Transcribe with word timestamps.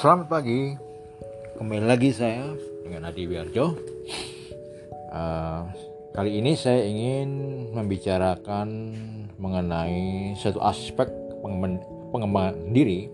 Selamat 0.00 0.32
pagi, 0.32 0.72
kembali 1.60 1.84
lagi 1.84 2.08
saya 2.08 2.56
dengan 2.80 3.12
Adi 3.12 3.28
Wiarjo. 3.28 3.76
Uh, 5.12 5.68
kali 6.16 6.40
ini 6.40 6.56
saya 6.56 6.88
ingin 6.88 7.28
membicarakan 7.76 8.96
mengenai 9.36 10.32
satu 10.40 10.56
aspek 10.64 11.04
pengembangan, 12.16 12.72
diri 12.72 13.12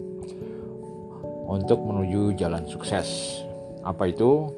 untuk 1.51 1.83
menuju 1.83 2.39
jalan 2.39 2.63
sukses. 2.71 3.43
Apa 3.83 4.07
itu? 4.07 4.55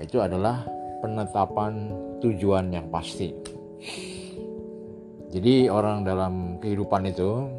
Itu 0.00 0.24
adalah 0.24 0.64
penetapan 1.04 1.92
tujuan 2.24 2.72
yang 2.72 2.88
pasti. 2.88 3.36
Jadi 5.28 5.68
orang 5.68 6.08
dalam 6.08 6.56
kehidupan 6.56 7.12
itu 7.12 7.52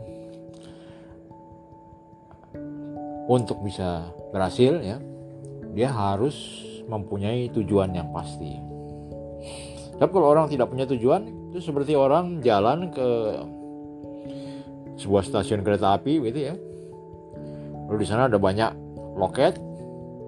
untuk 3.28 3.60
bisa 3.62 4.08
berhasil 4.32 4.80
ya 4.80 4.98
dia 5.76 5.92
harus 5.92 6.66
mempunyai 6.88 7.52
tujuan 7.54 7.94
yang 7.94 8.10
pasti. 8.16 8.58
Tapi 9.98 10.10
kalau 10.10 10.32
orang 10.32 10.48
tidak 10.50 10.72
punya 10.72 10.88
tujuan 10.88 11.52
itu 11.52 11.60
seperti 11.62 11.94
orang 11.94 12.40
jalan 12.42 12.90
ke 12.90 13.10
sebuah 14.98 15.24
stasiun 15.28 15.62
kereta 15.62 16.00
api 16.00 16.18
gitu 16.24 16.40
ya. 16.50 16.56
Lalu 17.88 17.98
di 18.04 18.08
sana 18.08 18.26
ada 18.26 18.40
banyak 18.42 18.72
loket 19.20 19.60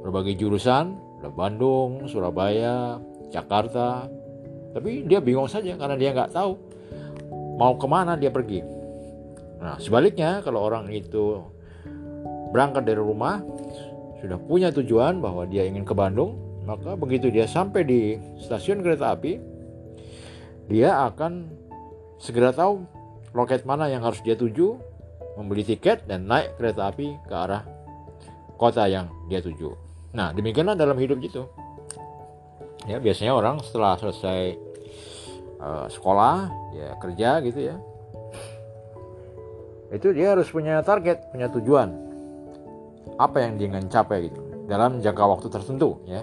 berbagai 0.05 0.37
jurusan 0.37 0.95
ada 1.19 1.29
Bandung 1.31 2.07
Surabaya 2.07 2.99
Jakarta. 3.33 4.07
Tapi 4.69 5.09
dia 5.09 5.19
bingung 5.19 5.49
saja 5.49 5.73
karena 5.75 5.97
dia 5.97 6.13
nggak 6.13 6.31
tahu 6.33 6.53
mau 7.59 7.75
ke 7.75 7.87
mana 7.89 8.15
dia 8.15 8.31
pergi. 8.31 8.61
Nah 9.59 9.75
sebaliknya 9.81 10.39
kalau 10.45 10.63
orang 10.63 10.87
itu 10.93 11.43
berangkat 12.49 12.85
dari 12.85 12.99
rumah 12.99 13.41
sudah 14.19 14.35
punya 14.35 14.69
tujuan 14.75 15.23
bahwa 15.23 15.47
dia 15.47 15.63
ingin 15.63 15.87
ke 15.87 15.95
Bandung, 15.95 16.35
maka 16.67 16.99
begitu 16.99 17.31
dia 17.31 17.47
sampai 17.47 17.87
di 17.87 18.19
stasiun 18.35 18.83
kereta 18.83 19.15
api, 19.15 19.39
dia 20.67 21.07
akan 21.07 21.47
segera 22.19 22.51
tahu 22.51 22.83
loket 23.31 23.63
mana 23.63 23.87
yang 23.87 24.03
harus 24.03 24.19
dia 24.19 24.35
tuju, 24.35 24.75
membeli 25.39 25.63
tiket 25.63 26.03
dan 26.03 26.27
naik 26.27 26.59
kereta 26.59 26.91
api 26.91 27.15
ke 27.23 27.33
arah 27.33 27.63
kota 28.59 28.91
yang 28.91 29.07
dia 29.31 29.39
tuju. 29.39 29.71
Nah, 30.11 30.35
demikianlah 30.35 30.75
dalam 30.75 30.99
hidup 30.99 31.23
itu. 31.23 31.47
Ya, 32.91 32.99
biasanya 32.99 33.37
orang 33.37 33.63
setelah 33.63 33.95
selesai 33.95 34.57
uh, 35.63 35.87
sekolah, 35.87 36.51
ya 36.75 36.89
kerja 36.99 37.29
gitu 37.45 37.59
ya. 37.71 37.75
Itu 39.95 40.11
dia 40.11 40.35
harus 40.35 40.51
punya 40.51 40.83
target, 40.83 41.31
punya 41.31 41.47
tujuan 41.47 42.08
apa 43.17 43.41
yang 43.41 43.57
dia 43.57 43.67
ingin 43.71 43.89
capai 43.89 44.29
gitu 44.29 44.41
dalam 44.69 45.01
jangka 45.01 45.23
waktu 45.25 45.47
tertentu 45.49 45.97
ya. 46.05 46.21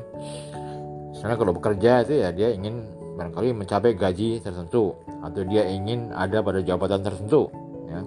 Misalnya 1.10 1.36
kalau 1.40 1.52
bekerja 1.56 2.06
itu 2.06 2.14
ya 2.22 2.30
dia 2.30 2.52
ingin 2.52 2.86
barangkali 3.16 3.56
mencapai 3.56 3.96
gaji 3.96 4.44
tertentu 4.44 4.94
atau 5.24 5.42
dia 5.48 5.64
ingin 5.66 6.12
ada 6.12 6.44
pada 6.44 6.60
jabatan 6.60 7.00
tertentu 7.02 7.48
ya. 7.88 8.00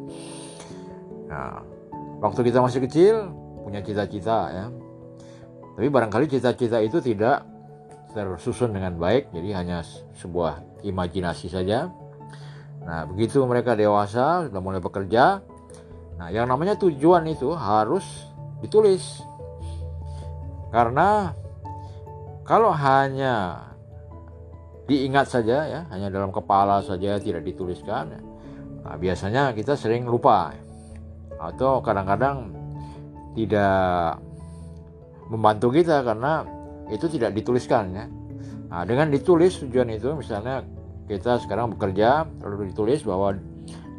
Nah, 1.30 1.62
waktu 2.24 2.40
kita 2.48 2.62
masih 2.62 2.86
kecil 2.86 3.34
punya 3.66 3.82
cita-cita 3.84 4.40
ya. 4.54 4.66
Tapi 5.76 5.88
barangkali 5.88 6.26
cita-cita 6.28 6.80
itu 6.84 7.00
tidak 7.00 7.48
tersusun 8.12 8.74
dengan 8.74 8.98
baik, 8.98 9.30
jadi 9.30 9.62
hanya 9.62 9.86
sebuah 10.18 10.82
imajinasi 10.82 11.48
saja. 11.48 11.94
Nah, 12.84 13.06
begitu 13.06 13.40
mereka 13.46 13.78
dewasa, 13.78 14.50
sudah 14.50 14.62
mulai 14.64 14.82
bekerja, 14.82 15.46
nah 16.18 16.28
yang 16.34 16.50
namanya 16.50 16.74
tujuan 16.82 17.22
itu 17.30 17.54
harus 17.54 18.29
ditulis. 18.64 19.24
Karena 20.70 21.34
kalau 22.46 22.70
hanya 22.74 23.66
diingat 24.86 25.30
saja 25.30 25.58
ya, 25.66 25.82
hanya 25.94 26.10
dalam 26.10 26.34
kepala 26.34 26.82
saja 26.82 27.18
tidak 27.22 27.46
dituliskan, 27.46 28.14
ya, 28.14 28.22
nah, 28.86 28.96
biasanya 28.98 29.54
kita 29.54 29.78
sering 29.78 30.06
lupa 30.06 30.54
atau 31.40 31.80
kadang-kadang 31.80 32.52
tidak 33.38 34.18
membantu 35.30 35.70
kita 35.72 36.02
karena 36.02 36.44
itu 36.90 37.06
tidak 37.06 37.38
dituliskan 37.38 37.94
ya. 37.94 38.06
Nah, 38.70 38.86
dengan 38.86 39.10
ditulis 39.10 39.62
tujuan 39.62 39.90
itu 39.94 40.14
misalnya 40.18 40.66
kita 41.10 41.42
sekarang 41.42 41.74
bekerja 41.74 42.26
lalu 42.46 42.70
ditulis 42.70 43.02
bahwa 43.02 43.34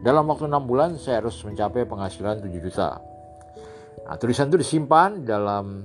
dalam 0.02 0.26
waktu 0.30 0.46
enam 0.46 0.64
bulan 0.66 0.94
saya 0.98 1.22
harus 1.22 1.38
mencapai 1.42 1.86
penghasilan 1.86 2.42
7 2.42 2.50
juta. 2.62 3.09
Nah, 4.06 4.16
tulisan 4.18 4.48
itu 4.52 4.58
disimpan 4.60 5.22
dalam 5.22 5.84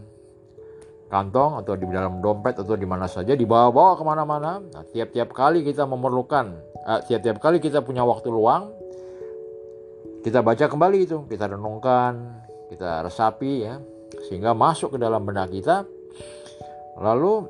kantong 1.05 1.61
atau 1.61 1.73
di 1.77 1.85
dalam 1.87 2.19
dompet 2.19 2.57
atau 2.57 2.73
di 2.73 2.87
mana 2.87 3.05
saja, 3.05 3.37
dibawa-bawa 3.37 3.95
ke 3.95 4.03
mana-mana. 4.03 4.59
Nah, 4.59 4.83
tiap-tiap 4.89 5.31
kali 5.31 5.61
kita 5.61 5.85
memerlukan, 5.85 6.57
uh, 6.85 6.99
tiap-tiap 7.05 7.37
kali 7.37 7.61
kita 7.61 7.85
punya 7.85 8.01
waktu 8.01 8.27
luang, 8.33 8.73
kita 10.25 10.41
baca 10.41 10.65
kembali 10.65 10.97
itu, 11.05 11.17
kita 11.29 11.53
renungkan, 11.53 12.41
kita 12.73 13.05
resapi 13.05 13.69
ya, 13.69 13.77
sehingga 14.25 14.57
masuk 14.57 14.97
ke 14.97 14.99
dalam 14.99 15.21
benak 15.21 15.53
kita. 15.53 15.85
Lalu 16.97 17.45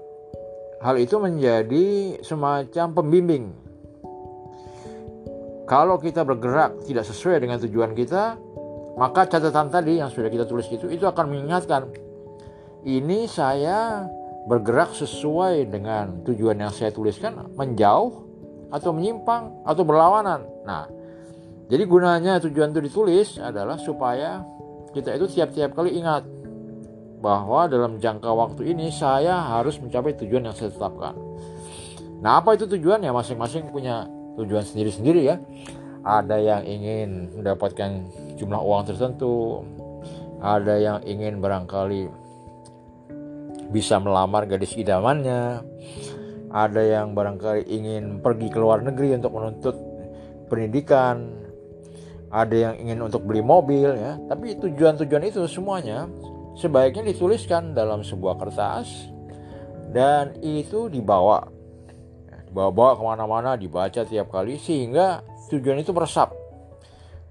hal 0.83 0.95
itu 0.99 1.15
menjadi 1.15 2.19
semacam 2.19 2.85
pembimbing. 2.91 3.45
Kalau 5.65 5.97
kita 5.97 6.21
bergerak 6.21 6.85
tidak 6.85 7.09
sesuai 7.09 7.41
dengan 7.41 7.57
tujuan 7.57 7.97
kita, 7.97 8.37
maka 8.95 9.28
catatan 9.28 9.67
tadi 9.67 10.00
yang 10.00 10.07
sudah 10.07 10.31
kita 10.31 10.47
tulis 10.47 10.67
itu 10.72 10.88
itu 10.88 11.03
akan 11.03 11.31
mengingatkan 11.31 11.91
ini 12.85 13.28
saya 13.28 14.07
bergerak 14.45 14.94
sesuai 14.94 15.67
dengan 15.67 16.22
tujuan 16.22 16.61
yang 16.61 16.69
saya 16.69 16.94
tuliskan 16.94 17.50
menjauh 17.57 18.23
atau 18.69 18.94
menyimpang 18.94 19.66
atau 19.66 19.81
berlawanan. 19.81 20.45
Nah, 20.63 20.85
jadi 21.66 21.84
gunanya 21.89 22.38
tujuan 22.45 22.69
itu 22.69 22.81
ditulis 22.85 23.41
adalah 23.41 23.81
supaya 23.81 24.45
kita 24.94 25.17
itu 25.17 25.25
tiap-tiap 25.34 25.73
kali 25.73 25.97
ingat 25.97 26.23
bahwa 27.25 27.66
dalam 27.66 27.97
jangka 27.97 28.29
waktu 28.29 28.69
ini 28.69 28.94
saya 28.94 29.41
harus 29.57 29.81
mencapai 29.81 30.13
tujuan 30.13 30.45
yang 30.45 30.53
saya 30.53 30.69
tetapkan. 30.69 31.17
Nah, 32.22 32.38
apa 32.38 32.53
itu 32.53 32.69
tujuan 32.69 33.01
ya 33.01 33.09
masing-masing 33.09 33.73
punya 33.73 34.05
tujuan 34.38 34.61
sendiri-sendiri 34.61 35.25
ya 35.25 35.41
ada 36.05 36.38
yang 36.38 36.61
ingin 36.69 37.34
mendapatkan 37.34 38.05
jumlah 38.35 38.62
uang 38.62 38.84
tertentu, 38.88 39.63
ada 40.40 40.75
yang 40.78 41.00
ingin 41.03 41.40
barangkali 41.40 42.07
bisa 43.73 43.97
melamar 43.97 44.46
gadis 44.46 44.78
idamannya, 44.78 45.63
ada 46.53 46.81
yang 46.84 47.18
barangkali 47.18 47.68
ingin 47.68 48.23
pergi 48.23 48.47
ke 48.47 48.57
luar 48.62 48.85
negeri 48.85 49.18
untuk 49.18 49.34
menuntut 49.35 49.75
pendidikan, 50.47 51.46
ada 52.29 52.56
yang 52.56 52.75
ingin 52.78 53.00
untuk 53.03 53.25
beli 53.25 53.41
mobil 53.41 53.96
ya. 53.96 54.19
Tapi 54.29 54.59
tujuan-tujuan 54.59 55.23
itu 55.28 55.44
semuanya 55.50 56.07
sebaiknya 56.56 57.12
dituliskan 57.12 57.75
dalam 57.75 58.03
sebuah 58.03 58.40
kertas 58.40 59.12
dan 59.91 60.35
itu 60.44 60.88
dibawa 60.88 61.47
dibawa-bawa 62.47 62.91
ke 62.96 63.03
mana-mana 63.03 63.52
dibaca 63.59 64.07
tiap 64.07 64.31
kali 64.31 64.56
sehingga 64.56 65.23
tujuan 65.52 65.84
itu 65.84 65.91
meresap. 65.91 66.44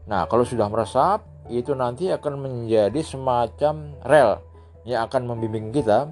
Nah, 0.04 0.28
kalau 0.28 0.44
sudah 0.44 0.68
meresap, 0.68 1.24
itu 1.48 1.76
nanti 1.76 2.08
akan 2.08 2.40
menjadi 2.40 3.00
semacam 3.04 4.00
rel 4.04 4.40
yang 4.88 5.04
akan 5.08 5.28
membimbing 5.28 5.72
kita 5.72 6.08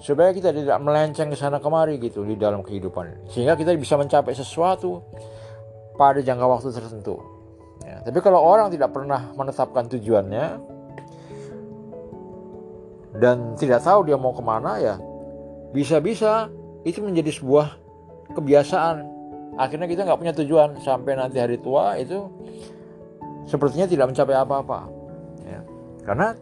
supaya 0.00 0.32
kita 0.36 0.52
tidak 0.52 0.76
melenceng 0.84 1.32
ke 1.32 1.36
sana 1.36 1.60
kemari 1.60 1.96
gitu 2.00 2.24
di 2.24 2.36
dalam 2.36 2.60
kehidupan. 2.60 3.28
Sehingga 3.32 3.56
kita 3.56 3.72
bisa 3.76 3.96
mencapai 3.96 4.36
sesuatu 4.36 5.00
pada 5.96 6.20
jangka 6.20 6.44
waktu 6.44 6.68
tertentu. 6.72 7.16
Ya, 7.84 8.00
tapi 8.04 8.20
kalau 8.20 8.40
orang 8.40 8.72
tidak 8.72 8.92
pernah 8.92 9.32
menetapkan 9.36 9.88
tujuannya 9.88 10.46
dan 13.20 13.56
tidak 13.56 13.80
tahu 13.84 14.08
dia 14.08 14.16
mau 14.16 14.34
ke 14.34 14.42
mana 14.42 14.80
ya 14.80 14.96
bisa-bisa 15.74 16.48
itu 16.86 17.02
menjadi 17.02 17.34
sebuah 17.34 17.66
kebiasaan. 18.38 18.96
Akhirnya 19.58 19.90
kita 19.90 20.06
nggak 20.06 20.20
punya 20.22 20.34
tujuan. 20.38 20.78
Sampai 20.78 21.18
nanti 21.18 21.42
hari 21.42 21.58
tua 21.58 21.98
itu 21.98 22.30
sepertinya 23.48 23.86
tidak 23.88 24.12
mencapai 24.12 24.36
apa-apa. 24.36 24.80
Ya. 25.44 25.60
karena 26.08 26.32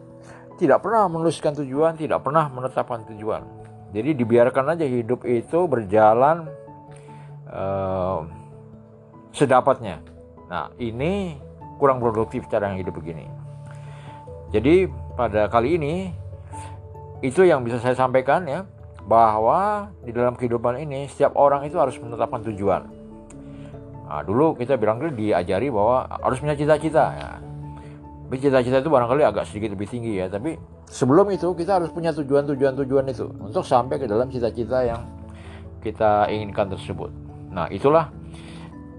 tidak 0.55 0.79
pernah 0.79 1.11
menuliskan 1.11 1.51
tujuan 1.59 1.99
tidak 1.99 2.23
pernah 2.23 2.47
menetapkan 2.47 3.03
tujuan. 3.13 3.43
Jadi 3.93 4.15
dibiarkan 4.17 4.73
aja 4.73 4.85
hidup 4.87 5.27
itu 5.27 5.59
berjalan 5.69 6.49
uh, 7.51 8.25
sedapatnya. 9.35 10.01
Nah 10.49 10.73
ini 10.81 11.37
kurang 11.77 12.01
produktif 12.01 12.47
cara 12.49 12.71
yang 12.73 12.81
hidup 12.81 12.97
begini. 12.97 13.27
Jadi 14.53 14.87
pada 15.17 15.49
kali 15.49 15.77
ini 15.77 16.13
itu 17.25 17.43
yang 17.45 17.65
bisa 17.65 17.81
saya 17.81 17.97
sampaikan 17.97 18.45
ya 18.45 18.63
bahwa 19.03 19.91
di 20.05 20.15
dalam 20.15 20.37
kehidupan 20.37 20.79
ini 20.79 21.11
setiap 21.11 21.35
orang 21.35 21.67
itu 21.67 21.75
harus 21.75 21.97
menetapkan 21.99 22.39
tujuan 22.51 23.02
Nah, 24.13 24.21
dulu 24.21 24.53
kita 24.53 24.77
bilang 24.77 25.01
dulu 25.01 25.09
diajari 25.17 25.73
bahwa 25.73 26.05
harus 26.05 26.37
punya 26.37 26.53
cita-cita 26.53 27.17
ya. 27.17 27.41
Tapi 28.29 28.37
cita-cita 28.37 28.77
itu 28.85 28.89
barangkali 28.93 29.25
agak 29.25 29.49
sedikit 29.49 29.73
lebih 29.73 29.89
tinggi 29.89 30.21
ya, 30.21 30.29
tapi 30.29 30.53
sebelum 30.85 31.33
itu 31.33 31.49
kita 31.57 31.81
harus 31.81 31.89
punya 31.89 32.13
tujuan-tujuan-tujuan 32.13 33.09
itu 33.09 33.25
untuk 33.41 33.65
sampai 33.65 33.97
ke 33.97 34.05
dalam 34.05 34.29
cita-cita 34.29 34.85
yang 34.85 35.01
kita 35.81 36.29
inginkan 36.29 36.69
tersebut. 36.77 37.09
Nah, 37.49 37.65
itulah 37.73 38.13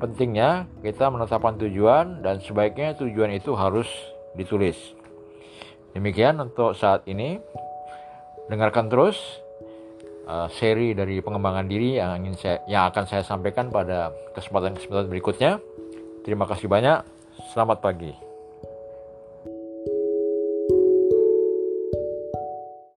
pentingnya 0.02 0.66
kita 0.82 1.06
menetapkan 1.06 1.62
tujuan 1.62 2.18
dan 2.18 2.42
sebaiknya 2.42 2.98
tujuan 2.98 3.38
itu 3.38 3.54
harus 3.54 3.86
ditulis. 4.34 4.74
Demikian 5.94 6.42
untuk 6.42 6.74
saat 6.74 7.06
ini. 7.06 7.38
Dengarkan 8.50 8.90
terus 8.92 9.16
uh, 10.26 10.48
seri 10.52 10.92
dari 10.92 11.20
pengembangan 11.20 11.66
diri 11.68 12.00
yang 12.00 12.20
ingin 12.24 12.36
saya 12.36 12.58
yang 12.68 12.88
akan 12.90 13.04
saya 13.08 13.22
sampaikan 13.24 13.68
pada 13.68 14.12
kesempatan-kesempatan 14.36 15.08
berikutnya. 15.08 15.60
Terima 16.24 16.48
kasih 16.48 16.68
banyak. 16.68 17.04
Selamat 17.52 17.84
pagi. 17.84 18.33